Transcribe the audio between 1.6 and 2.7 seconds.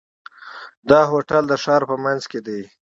ښار په منځ کې دی.